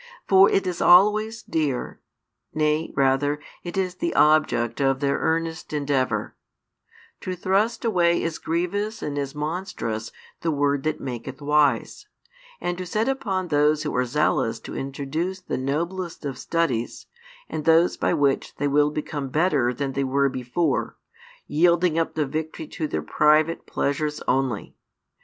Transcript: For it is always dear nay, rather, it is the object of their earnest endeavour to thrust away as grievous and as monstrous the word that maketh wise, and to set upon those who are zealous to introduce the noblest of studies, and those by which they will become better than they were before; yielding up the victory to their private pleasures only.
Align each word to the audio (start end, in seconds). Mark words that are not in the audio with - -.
For 0.27 0.49
it 0.49 0.65
is 0.65 0.81
always 0.81 1.43
dear 1.43 2.01
nay, 2.55 2.91
rather, 2.95 3.39
it 3.63 3.77
is 3.77 3.93
the 3.93 4.15
object 4.15 4.81
of 4.81 4.99
their 4.99 5.19
earnest 5.19 5.73
endeavour 5.73 6.35
to 7.19 7.35
thrust 7.35 7.85
away 7.85 8.23
as 8.23 8.39
grievous 8.39 9.03
and 9.03 9.15
as 9.19 9.35
monstrous 9.35 10.11
the 10.41 10.49
word 10.49 10.81
that 10.85 10.99
maketh 10.99 11.39
wise, 11.39 12.07
and 12.59 12.79
to 12.79 12.85
set 12.87 13.07
upon 13.07 13.49
those 13.49 13.83
who 13.83 13.95
are 13.95 14.03
zealous 14.05 14.59
to 14.61 14.75
introduce 14.75 15.39
the 15.39 15.59
noblest 15.59 16.25
of 16.25 16.39
studies, 16.39 17.05
and 17.47 17.65
those 17.65 17.95
by 17.95 18.11
which 18.11 18.55
they 18.55 18.67
will 18.67 18.89
become 18.89 19.29
better 19.29 19.71
than 19.71 19.91
they 19.91 20.03
were 20.03 20.29
before; 20.29 20.97
yielding 21.45 21.99
up 21.99 22.15
the 22.15 22.25
victory 22.25 22.65
to 22.65 22.87
their 22.87 23.03
private 23.03 23.67
pleasures 23.67 24.19
only. 24.27 24.75